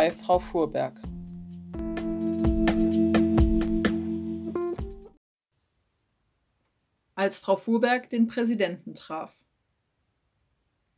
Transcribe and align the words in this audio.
bei 0.00 0.10
Frau 0.10 0.38
Fuhrberg. 0.38 0.98
Als 7.14 7.36
Frau 7.36 7.56
Fuhrberg 7.56 8.08
den 8.08 8.26
Präsidenten 8.26 8.94
traf. 8.94 9.36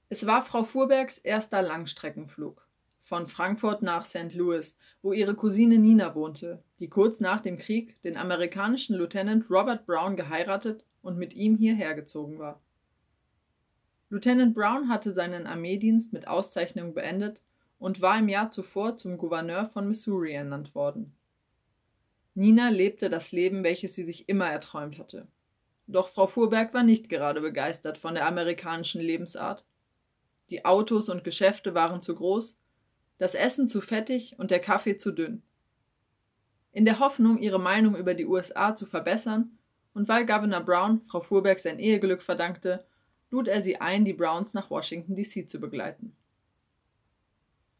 Es 0.09 0.25
war 0.25 0.45
Frau 0.45 0.63
Fuhrbergs 0.63 1.19
erster 1.19 1.63
Langstreckenflug 1.63 2.65
von 3.01 3.27
Frankfurt 3.27 3.83
nach 3.83 4.05
St. 4.05 4.35
Louis, 4.35 4.77
wo 5.03 5.13
ihre 5.13 5.35
Cousine 5.35 5.79
Nina 5.79 6.15
wohnte, 6.15 6.63
die 6.79 6.89
kurz 6.89 7.19
nach 7.19 7.41
dem 7.41 7.59
Krieg 7.59 8.01
den 8.03 8.17
amerikanischen 8.17 8.95
Lieutenant 8.95 9.51
Robert 9.51 9.85
Brown 9.85 10.15
geheiratet 10.15 10.85
und 11.03 11.19
mit 11.19 11.35
ihm 11.35 11.57
hierher 11.57 11.97
gezogen 11.97 12.39
war. 12.39 12.63
Lieutenant 14.11 14.55
Brown 14.55 14.89
hatte 14.89 15.13
seinen 15.13 15.49
Armeedienst 15.49 16.13
mit 16.13 16.29
Auszeichnung 16.29 16.95
beendet 16.95 17.43
und 17.83 18.01
war 18.01 18.17
im 18.17 18.29
Jahr 18.29 18.49
zuvor 18.49 18.97
zum 18.97 19.19
Gouverneur 19.19 19.67
von 19.67 19.89
Missouri 19.89 20.33
ernannt 20.33 20.73
worden. 20.77 21.13
Nina 22.35 22.69
lebte 22.69 23.11
das 23.11 23.33
Leben, 23.33 23.65
welches 23.65 23.97
sie 23.97 24.05
sich 24.05 24.29
immer 24.29 24.47
erträumt 24.49 25.01
hatte. 25.01 25.27
Doch 25.89 26.07
Frau 26.07 26.29
Fuhrberg 26.29 26.73
war 26.75 26.85
nicht 26.85 27.09
gerade 27.09 27.41
begeistert 27.41 27.99
von 27.99 28.15
der 28.15 28.29
amerikanischen 28.29 29.01
Lebensart. 29.01 29.65
Die 30.49 30.65
Autos 30.65 31.09
und 31.09 31.25
Geschäfte 31.25 31.75
waren 31.75 32.01
zu 32.01 32.15
groß, 32.15 32.57
das 33.19 33.35
Essen 33.35 33.67
zu 33.67 33.81
fettig 33.81 34.37
und 34.39 34.53
der 34.53 34.61
Kaffee 34.61 34.97
zu 34.97 35.11
dünn. 35.11 35.43
In 36.71 36.85
der 36.85 37.01
Hoffnung, 37.01 37.39
ihre 37.39 37.59
Meinung 37.59 37.97
über 37.97 38.15
die 38.15 38.27
USA 38.27 38.77
zu 38.77 38.87
verbessern 38.87 39.59
und 39.93 40.07
weil 40.07 40.25
Governor 40.25 40.61
Brown 40.61 41.01
Frau 41.01 41.21
Fuhrberg 41.21 41.59
sein 41.59 41.81
Eheglück 41.81 42.23
verdankte, 42.23 42.85
lud 43.33 43.49
er 43.49 43.61
sie 43.61 43.81
ein, 43.81 44.05
die 44.05 44.13
Browns 44.13 44.55
nach 44.55 44.71
Washington 44.71 45.17
DC 45.17 45.51
zu 45.51 45.59
begleiten. 45.59 46.15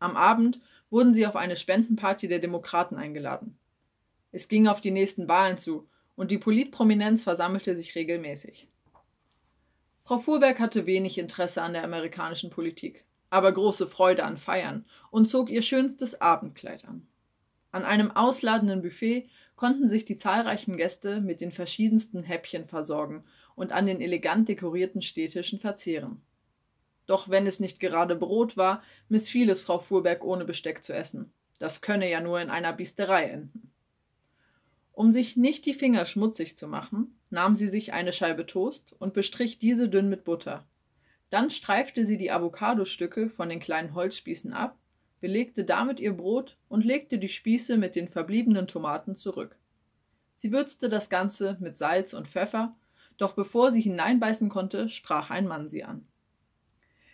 Am 0.03 0.17
Abend 0.17 0.59
wurden 0.91 1.15
sie 1.15 1.29
auf 1.29 1.37
eine 1.37 1.55
Spendenparty 1.55 2.27
der 2.27 2.41
Demokraten 2.41 2.97
eingeladen. 2.97 3.57
Es 4.33 4.49
ging 4.49 4.67
auf 4.67 4.81
die 4.81 4.91
nächsten 4.91 5.29
Wahlen 5.29 5.59
zu 5.59 5.89
und 6.17 6.33
die 6.33 6.39
Politprominenz 6.39 7.23
versammelte 7.23 7.77
sich 7.77 7.95
regelmäßig. 7.95 8.67
Frau 10.03 10.19
Fuhrberg 10.19 10.59
hatte 10.59 10.87
wenig 10.87 11.19
Interesse 11.19 11.63
an 11.63 11.73
der 11.73 11.85
amerikanischen 11.85 12.51
Politik, 12.51 13.05
aber 13.31 13.53
große 13.53 13.87
Freude 13.87 14.25
an 14.25 14.39
Feiern 14.39 14.85
und 15.13 15.29
zog 15.29 15.51
ihr 15.51 15.63
schönstes 15.63 16.21
Abendkleid 16.21 16.85
an. 16.85 17.07
An 17.71 17.85
einem 17.85 18.11
ausladenden 18.11 18.83
Buffet 18.83 19.29
konnten 19.55 19.89
sich 19.89 20.05
die 20.05 20.17
zahlreichen 20.17 20.77
Gäste 20.77 21.21
mit 21.21 21.41
den 21.41 21.53
verschiedensten 21.53 22.25
Häppchen 22.25 22.67
versorgen 22.67 23.23
und 23.55 23.71
an 23.71 23.87
den 23.87 24.01
elegant 24.01 24.49
dekorierten 24.49 25.01
Stehtischen 25.01 25.61
verzehren. 25.61 26.21
Doch 27.13 27.29
wenn 27.29 27.47
es 27.47 27.61
nicht 27.61 27.79
gerade 27.79 28.17
Brot 28.17 28.57
war, 28.57 28.83
missfiel 29.11 29.51
es 29.51 29.61
Frau 29.61 29.79
Fuhrberg 29.79 30.25
ohne 30.25 30.47
Besteck 30.47 30.83
zu 30.83 30.95
essen. 30.95 31.31
Das 31.59 31.83
könne 31.83 32.11
ja 32.11 32.23
nur 32.23 32.41
in 32.41 32.49
einer 32.49 32.73
Biesterei 32.73 33.25
enden. 33.25 33.71
Um 34.93 35.13
sich 35.13 35.37
nicht 35.37 35.67
die 35.67 35.75
Finger 35.75 36.07
schmutzig 36.07 36.57
zu 36.57 36.67
machen, 36.67 37.15
nahm 37.29 37.55
sie 37.55 37.69
sich 37.69 37.93
eine 37.93 38.15
Scheibe 38.15 38.47
Toast 38.47 38.95
und 38.99 39.13
bestrich 39.13 39.59
diese 39.59 39.91
dünn 39.91 40.09
mit 40.09 40.25
Butter. 40.25 40.65
Dann 41.29 41.51
streifte 41.51 42.07
sie 42.07 42.17
die 42.17 42.31
Avocadostücke 42.31 43.29
von 43.29 43.51
den 43.51 43.61
kleinen 43.61 43.93
Holzspießen 43.95 44.55
ab, 44.55 44.79
belegte 45.21 45.65
damit 45.65 46.01
ihr 46.01 46.15
Brot 46.15 46.57
und 46.71 46.83
legte 46.83 47.19
die 47.19 47.29
Spieße 47.29 47.77
mit 47.77 47.95
den 47.95 48.09
verbliebenen 48.09 48.69
Tomaten 48.69 49.17
zurück. 49.17 49.59
Sie 50.37 50.51
würzte 50.51 50.89
das 50.89 51.11
Ganze 51.11 51.59
mit 51.61 51.77
Salz 51.77 52.15
und 52.15 52.27
Pfeffer, 52.27 52.75
doch 53.19 53.35
bevor 53.35 53.71
sie 53.71 53.83
hineinbeißen 53.83 54.49
konnte, 54.49 54.89
sprach 54.89 55.29
ein 55.29 55.47
Mann 55.47 55.69
sie 55.69 55.85
an. 55.85 56.07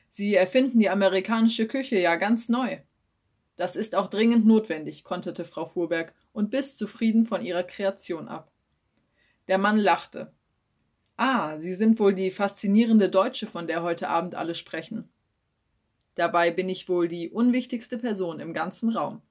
Sie 0.08 0.34
erfinden 0.34 0.78
die 0.78 0.90
amerikanische 0.90 1.66
Küche 1.66 1.98
ja 1.98 2.16
ganz 2.16 2.48
neu. 2.48 2.78
Das 3.56 3.76
ist 3.76 3.94
auch 3.94 4.06
dringend 4.06 4.46
notwendig, 4.46 5.04
konterte 5.04 5.44
Frau 5.44 5.66
Fuhrberg 5.66 6.14
und 6.32 6.50
biss 6.50 6.76
zufrieden 6.76 7.26
von 7.26 7.44
ihrer 7.44 7.64
Kreation 7.64 8.28
ab. 8.28 8.52
Der 9.48 9.58
Mann 9.58 9.78
lachte. 9.78 10.32
Ah, 11.16 11.58
Sie 11.58 11.74
sind 11.74 11.98
wohl 11.98 12.14
die 12.14 12.30
faszinierende 12.30 13.08
Deutsche, 13.08 13.48
von 13.48 13.66
der 13.66 13.82
heute 13.82 14.08
Abend 14.08 14.36
alle 14.36 14.54
sprechen. 14.54 15.08
Dabei 16.14 16.50
bin 16.50 16.68
ich 16.68 16.88
wohl 16.88 17.08
die 17.08 17.30
unwichtigste 17.30 17.98
Person 17.98 18.40
im 18.40 18.52
ganzen 18.52 18.90
Raum. 18.90 19.22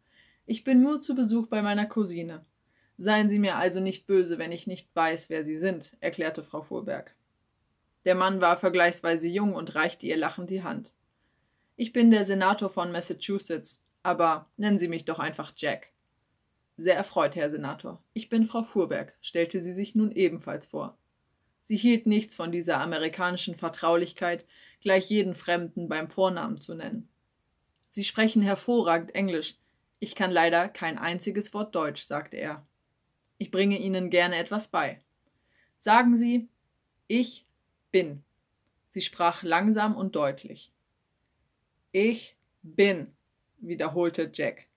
Ich 0.45 0.63
bin 0.63 0.81
nur 0.81 1.01
zu 1.01 1.15
Besuch 1.15 1.47
bei 1.47 1.61
meiner 1.61 1.85
Cousine. 1.85 2.45
Seien 2.97 3.29
Sie 3.29 3.39
mir 3.39 3.55
also 3.55 3.79
nicht 3.79 4.07
böse, 4.07 4.37
wenn 4.37 4.51
ich 4.51 4.67
nicht 4.67 4.93
weiß, 4.95 5.29
wer 5.29 5.45
Sie 5.45 5.57
sind, 5.57 5.95
erklärte 5.99 6.43
Frau 6.43 6.61
Fuhrberg. 6.61 7.15
Der 8.07 8.15
Mann 8.15 8.39
war 8.39 8.55
vergleichsweise 8.55 9.27
jung 9.27 9.53
und 9.53 9.75
reichte 9.75 10.07
ihr 10.07 10.15
lachend 10.15 10.49
die 10.49 10.63
Hand. 10.63 10.93
Ich 11.75 11.91
bin 11.91 12.09
der 12.09 12.23
Senator 12.23 12.69
von 12.69 12.89
Massachusetts, 12.89 13.83
aber 14.01 14.49
nennen 14.55 14.79
Sie 14.79 14.87
mich 14.87 15.03
doch 15.03 15.19
einfach 15.19 15.51
Jack. 15.57 15.91
Sehr 16.77 16.95
erfreut, 16.95 17.35
Herr 17.35 17.49
Senator. 17.49 18.01
Ich 18.13 18.29
bin 18.29 18.45
Frau 18.45 18.63
Fuhrberg, 18.63 19.13
stellte 19.19 19.61
sie 19.61 19.73
sich 19.73 19.93
nun 19.93 20.13
ebenfalls 20.13 20.67
vor. 20.67 20.97
Sie 21.65 21.75
hielt 21.75 22.05
nichts 22.05 22.33
von 22.33 22.53
dieser 22.53 22.79
amerikanischen 22.79 23.55
Vertraulichkeit, 23.55 24.45
gleich 24.79 25.09
jeden 25.09 25.35
Fremden 25.35 25.89
beim 25.89 26.09
Vornamen 26.09 26.61
zu 26.61 26.75
nennen. 26.75 27.09
Sie 27.89 28.05
sprechen 28.05 28.41
hervorragend 28.41 29.15
Englisch. 29.15 29.57
Ich 29.99 30.15
kann 30.15 30.31
leider 30.31 30.69
kein 30.69 30.97
einziges 30.97 31.53
Wort 31.53 31.75
Deutsch, 31.75 32.03
sagte 32.03 32.37
er. 32.37 32.65
Ich 33.37 33.51
bringe 33.51 33.77
Ihnen 33.77 34.09
gerne 34.09 34.37
etwas 34.37 34.69
bei. 34.69 35.01
Sagen 35.77 36.15
Sie, 36.15 36.47
ich 37.09 37.46
bin. 37.97 38.23
Sie 38.89 39.01
sprach 39.01 39.41
langsam 39.41 39.95
und 39.95 40.15
deutlich. 40.15 40.71
Ich 41.91 42.37
bin, 42.61 43.11
wiederholte 43.57 44.29
Jack. 44.31 44.67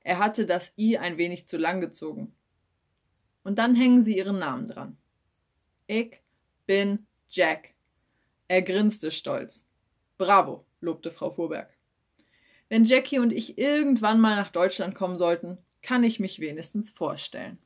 Er 0.00 0.18
hatte 0.18 0.46
das 0.46 0.72
I 0.78 0.96
ein 0.96 1.18
wenig 1.18 1.46
zu 1.46 1.58
lang 1.58 1.82
gezogen. 1.82 2.34
Und 3.42 3.58
dann 3.58 3.74
hängen 3.74 4.02
Sie 4.02 4.16
Ihren 4.16 4.38
Namen 4.38 4.68
dran. 4.68 4.96
Ich 5.86 6.22
bin 6.64 7.06
Jack. 7.28 7.74
Er 8.48 8.62
grinste 8.62 9.10
stolz. 9.10 9.66
Bravo, 10.16 10.64
lobte 10.80 11.10
Frau 11.10 11.30
Fuhrberg. 11.30 11.76
Wenn 12.70 12.84
Jackie 12.84 13.18
und 13.18 13.32
ich 13.32 13.58
irgendwann 13.58 14.18
mal 14.18 14.36
nach 14.36 14.50
Deutschland 14.50 14.94
kommen 14.94 15.18
sollten, 15.18 15.58
kann 15.82 16.04
ich 16.04 16.20
mich 16.20 16.40
wenigstens 16.40 16.90
vorstellen. 16.90 17.58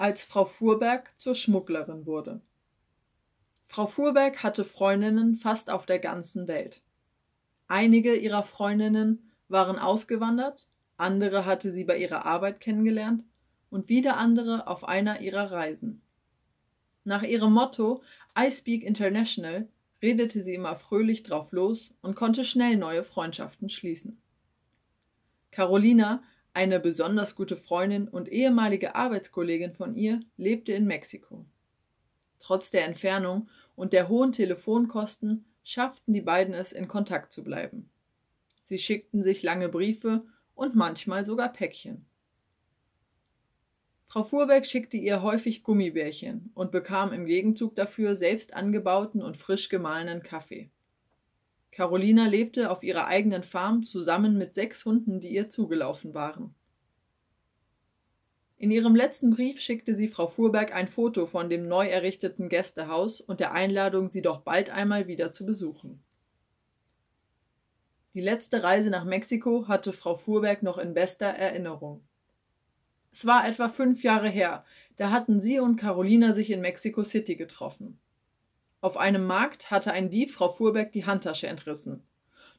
Als 0.00 0.24
Frau 0.24 0.46
Fuhrberg 0.46 1.12
zur 1.20 1.34
Schmugglerin 1.34 2.06
wurde. 2.06 2.40
Frau 3.66 3.86
Fuhrberg 3.86 4.42
hatte 4.42 4.64
Freundinnen 4.64 5.34
fast 5.34 5.68
auf 5.68 5.84
der 5.84 5.98
ganzen 5.98 6.48
Welt. 6.48 6.82
Einige 7.68 8.16
ihrer 8.16 8.42
Freundinnen 8.42 9.30
waren 9.48 9.78
ausgewandert, 9.78 10.66
andere 10.96 11.44
hatte 11.44 11.70
sie 11.70 11.84
bei 11.84 11.98
ihrer 11.98 12.24
Arbeit 12.24 12.60
kennengelernt 12.60 13.24
und 13.68 13.90
wieder 13.90 14.16
andere 14.16 14.68
auf 14.68 14.84
einer 14.84 15.20
ihrer 15.20 15.52
Reisen. 15.52 16.00
Nach 17.04 17.22
ihrem 17.22 17.52
Motto 17.52 18.02
I 18.38 18.50
Speak 18.50 18.82
International 18.84 19.68
redete 20.00 20.42
sie 20.42 20.54
immer 20.54 20.76
fröhlich 20.76 21.24
drauf 21.24 21.52
los 21.52 21.92
und 22.00 22.16
konnte 22.16 22.44
schnell 22.44 22.78
neue 22.78 23.04
Freundschaften 23.04 23.68
schließen. 23.68 24.18
Carolina 25.50 26.22
eine 26.52 26.80
besonders 26.80 27.36
gute 27.36 27.56
Freundin 27.56 28.08
und 28.08 28.28
ehemalige 28.28 28.94
Arbeitskollegin 28.94 29.72
von 29.72 29.94
ihr 29.94 30.20
lebte 30.36 30.72
in 30.72 30.86
Mexiko. 30.86 31.44
Trotz 32.38 32.70
der 32.70 32.86
Entfernung 32.86 33.48
und 33.76 33.92
der 33.92 34.08
hohen 34.08 34.32
Telefonkosten 34.32 35.44
schafften 35.62 36.12
die 36.12 36.22
beiden 36.22 36.54
es, 36.54 36.72
in 36.72 36.88
Kontakt 36.88 37.32
zu 37.32 37.44
bleiben. 37.44 37.90
Sie 38.62 38.78
schickten 38.78 39.22
sich 39.22 39.42
lange 39.42 39.68
Briefe 39.68 40.24
und 40.54 40.74
manchmal 40.74 41.24
sogar 41.24 41.52
Päckchen. 41.52 42.06
Frau 44.06 44.24
Fuhrbeck 44.24 44.66
schickte 44.66 44.96
ihr 44.96 45.22
häufig 45.22 45.62
Gummibärchen 45.62 46.50
und 46.54 46.72
bekam 46.72 47.12
im 47.12 47.26
Gegenzug 47.26 47.76
dafür 47.76 48.16
selbst 48.16 48.54
angebauten 48.54 49.22
und 49.22 49.36
frisch 49.36 49.68
gemahlenen 49.68 50.24
Kaffee. 50.24 50.68
Carolina 51.80 52.26
lebte 52.26 52.70
auf 52.70 52.82
ihrer 52.82 53.06
eigenen 53.06 53.42
Farm 53.42 53.84
zusammen 53.84 54.36
mit 54.36 54.54
sechs 54.54 54.84
Hunden, 54.84 55.18
die 55.18 55.30
ihr 55.30 55.48
zugelaufen 55.48 56.12
waren. 56.12 56.54
In 58.58 58.70
ihrem 58.70 58.94
letzten 58.94 59.30
Brief 59.30 59.58
schickte 59.58 59.94
sie 59.94 60.06
Frau 60.06 60.26
Fuhrberg 60.26 60.74
ein 60.74 60.88
Foto 60.88 61.24
von 61.24 61.48
dem 61.48 61.68
neu 61.68 61.88
errichteten 61.88 62.50
Gästehaus 62.50 63.22
und 63.22 63.40
der 63.40 63.52
Einladung, 63.52 64.10
sie 64.10 64.20
doch 64.20 64.42
bald 64.42 64.68
einmal 64.68 65.06
wieder 65.06 65.32
zu 65.32 65.46
besuchen. 65.46 66.02
Die 68.12 68.20
letzte 68.20 68.62
Reise 68.62 68.90
nach 68.90 69.06
Mexiko 69.06 69.66
hatte 69.66 69.94
Frau 69.94 70.16
Fuhrberg 70.16 70.62
noch 70.62 70.76
in 70.76 70.92
bester 70.92 71.28
Erinnerung. 71.28 72.02
Es 73.10 73.24
war 73.24 73.48
etwa 73.48 73.70
fünf 73.70 74.02
Jahre 74.02 74.28
her, 74.28 74.66
da 74.98 75.12
hatten 75.12 75.40
sie 75.40 75.58
und 75.60 75.76
Carolina 75.76 76.34
sich 76.34 76.50
in 76.50 76.60
Mexico 76.60 77.04
City 77.04 77.36
getroffen. 77.36 77.98
Auf 78.82 78.96
einem 78.96 79.26
Markt 79.26 79.70
hatte 79.70 79.92
ein 79.92 80.08
Dieb 80.08 80.30
Frau 80.30 80.48
Fuhrberg 80.48 80.92
die 80.92 81.04
Handtasche 81.04 81.46
entrissen. 81.46 82.02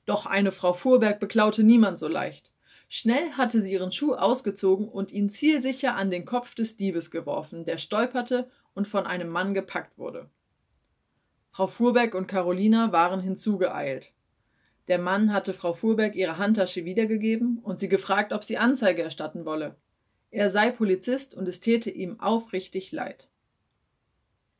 Doch 0.06 0.25
eine 0.25 0.51
Frau 0.51 0.73
Fuhrberg 0.73 1.19
beklaute 1.19 1.63
niemand 1.63 2.00
so 2.00 2.07
leicht. 2.07 2.51
Schnell 2.89 3.31
hatte 3.31 3.62
sie 3.62 3.73
ihren 3.73 3.91
Schuh 3.91 4.13
ausgezogen 4.13 4.88
und 4.88 5.12
ihn 5.12 5.29
zielsicher 5.29 5.95
an 5.95 6.12
den 6.12 6.25
Kopf 6.25 6.53
des 6.56 6.77
Diebes 6.77 7.09
geworfen, 7.09 7.65
der 7.65 7.77
stolperte 7.77 8.51
und 8.73 8.88
von 8.88 9.07
einem 9.07 9.29
Mann 9.29 9.53
gepackt 9.53 9.97
wurde. 9.97 10.29
Frau 11.50 11.68
Fuhrberg 11.68 12.13
und 12.13 12.27
Carolina 12.27 12.91
waren 12.91 13.21
hinzugeeilt. 13.21 14.12
Der 14.88 15.00
Mann 15.00 15.33
hatte 15.33 15.53
Frau 15.53 15.73
Fuhrberg 15.73 16.15
ihre 16.15 16.38
Handtasche 16.38 16.85
wiedergegeben 16.85 17.59
und 17.63 17.79
sie 17.79 17.89
gefragt, 17.89 18.33
ob 18.33 18.44
sie 18.44 18.57
Anzeige 18.57 19.01
erstatten 19.01 19.45
wolle. 19.45 19.75
Er 20.29 20.50
sei 20.50 20.71
Polizist 20.71 21.33
und 21.33 21.47
es 21.47 21.62
täte 21.62 21.89
ihm 21.89 22.19
aufrichtig 22.19 22.91
leid. 22.91 23.27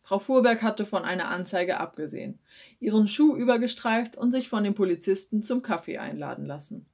Frau 0.01 0.19
Fuhrberg 0.19 0.63
hatte 0.63 0.86
von 0.86 1.03
einer 1.03 1.30
Anzeige 1.30 1.80
abgesehen, 1.80 2.39
ihren 2.80 3.07
Schuh 3.07 3.36
übergestreift 3.36 4.18
und 4.18 4.31
sich 4.31 4.50
von 4.50 4.63
dem 4.63 4.74
Polizisten 4.74 5.42
zum 5.42 5.62
Kaffee 5.62 6.00
einladen 6.00 6.45
lassen. 6.45 6.86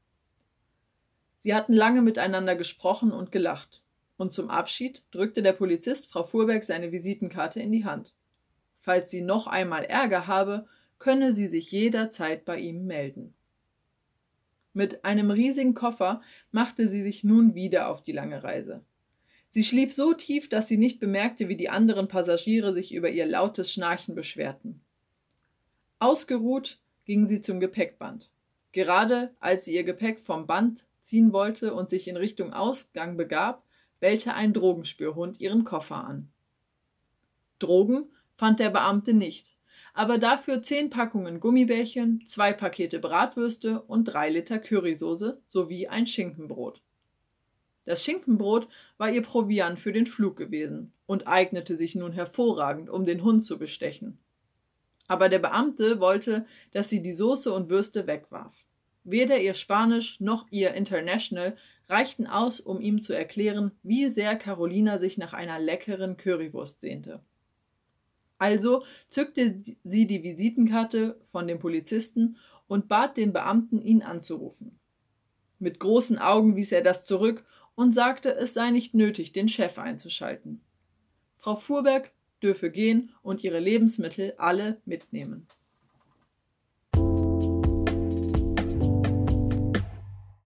Sie 1.40 1.56
hatten 1.56 1.74
lange 1.74 2.02
miteinander 2.02 2.56
gesprochen 2.56 3.12
und 3.12 3.32
gelacht, 3.32 3.82
und 4.18 4.34
zum 4.34 4.50
Abschied 4.50 5.04
drückte 5.12 5.42
der 5.42 5.54
Polizist 5.54 6.12
Frau 6.12 6.24
Fuhrberg 6.24 6.64
seine 6.64 6.92
Visitenkarte 6.92 7.62
in 7.62 7.72
die 7.72 7.86
Hand. 7.86 8.14
Falls 8.80 9.12
sie 9.12 9.22
noch 9.22 9.48
einmal 9.48 9.86
Ärger 9.86 10.28
habe, 10.28 10.68
könne 11.00 11.32
sie 11.32 11.48
sich 11.48 11.72
jederzeit 11.72 12.46
bei 12.46 12.60
ihm 12.60 12.86
melden. 12.86 13.34
Mit 14.74 15.06
einem 15.06 15.32
riesigen 15.32 15.74
Koffer 15.74 16.22
machte 16.52 16.90
sie 16.90 17.02
sich 17.02 17.24
nun 17.24 17.56
wieder 17.56 17.88
auf 17.88 18.04
die 18.04 18.12
lange 18.12 18.44
Reise. 18.44 18.84
Sie 19.50 19.64
schlief 19.64 19.94
so 19.94 20.14
tief, 20.14 20.50
dass 20.50 20.68
sie 20.68 20.78
nicht 20.78 21.00
bemerkte, 21.00 21.50
wie 21.50 21.56
die 21.56 21.70
anderen 21.70 22.08
Passagiere 22.08 22.74
sich 22.74 22.94
über 22.94 23.10
ihr 23.10 23.26
lautes 23.26 23.72
Schnarchen 23.72 24.14
beschwerten. 24.14 24.82
Ausgeruht 26.00 26.80
ging 27.06 27.28
sie 27.28 27.42
zum 27.42 27.60
Gepäckband. 27.60 28.30
Gerade 28.72 29.34
als 29.40 29.66
sie 29.66 29.74
ihr 29.74 29.84
Gepäck 29.84 30.20
vom 30.20 30.46
Band 30.46 30.84
ziehen 31.02 31.34
wollte 31.34 31.74
und 31.74 31.90
sich 31.90 32.08
in 32.08 32.18
Richtung 32.18 32.54
Ausgang 32.54 33.18
begab, 33.18 33.64
bellte 34.00 34.34
ein 34.34 34.54
Drogenspürhund 34.54 35.40
ihren 35.40 35.64
Koffer 35.64 36.04
an. 36.04 36.30
Drogen 37.60 38.12
fand 38.36 38.60
der 38.60 38.70
Beamte 38.70 39.14
nicht, 39.14 39.56
aber 39.94 40.20
dafür 40.20 40.62
zehn 40.62 40.92
Packungen 40.92 41.40
Gummibärchen, 41.40 42.24
zwei 42.28 42.54
Pakete 42.54 43.00
Bratwürste 43.00 43.82
und 43.82 44.06
drei 44.06 44.30
Liter 44.30 44.60
Currysoße 44.60 45.42
sowie 45.48 45.88
ein 45.88 46.06
Schinkenbrot. 46.06 46.82
Das 47.88 48.04
Schinkenbrot 48.04 48.68
war 48.98 49.10
ihr 49.10 49.22
Proviant 49.22 49.80
für 49.80 49.94
den 49.94 50.06
Flug 50.06 50.36
gewesen 50.36 50.92
und 51.06 51.26
eignete 51.26 51.78
sich 51.78 51.96
nun 51.96 52.12
hervorragend, 52.12 52.90
um 52.90 53.06
den 53.06 53.24
Hund 53.24 53.46
zu 53.46 53.58
bestechen. 53.58 54.18
Aber 55.08 55.30
der 55.30 55.40
Beamte 55.40 56.02
wollte, 56.02 56.46
dass 56.74 56.90
sie 56.90 57.02
die 57.02 57.14
Soße 57.14 57.50
und 57.54 57.70
Würste 57.70 58.06
wegwarf. 58.06 58.66
Weder 59.06 59.40
ihr 59.40 59.54
Spanisch 59.54 60.20
noch 60.20 60.48
ihr 60.52 60.74
International 60.74 61.56
reichten 61.88 62.28
aus, 62.28 62.60
um 62.60 62.82
ihm 62.82 63.02
zu 63.02 63.14
erklären, 63.14 63.72
wie 63.84 64.10
sehr 64.10 64.36
Carolina 64.36 64.98
sich 64.98 65.18
nach 65.18 65.32
einer 65.32 65.58
leckeren 65.58 66.18
Currywurst 66.18 66.82
sehnte. 66.82 67.22
Also 68.38 68.84
zückte 69.08 69.62
sie 69.86 70.08
die 70.08 70.24
Visitenkarte 70.24 71.22
von 71.28 71.48
dem 71.48 71.60
Polizisten 71.60 72.36
und 72.68 72.90
bat 72.90 73.16
den 73.16 73.32
Beamten, 73.32 73.82
ihn 73.82 74.02
anzurufen. 74.02 74.78
Mit 75.60 75.80
großen 75.80 76.20
Augen 76.20 76.58
wies 76.58 76.74
er 76.74 76.82
das 76.82 77.06
zurück 77.06 77.46
und 77.78 77.94
sagte, 77.94 78.34
es 78.36 78.56
sei 78.56 78.72
nicht 78.72 78.96
nötig, 78.96 79.34
den 79.34 79.48
Chef 79.48 79.78
einzuschalten. 79.78 80.62
Frau 81.38 81.56
Fuhrberg 81.56 82.12
dürfe 82.42 82.72
gehen 82.72 83.12
und 83.22 83.44
ihre 83.44 83.60
Lebensmittel 83.60 84.34
alle 84.40 84.82
mitnehmen. 84.86 85.46